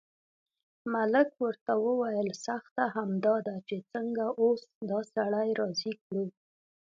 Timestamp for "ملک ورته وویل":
0.93-2.29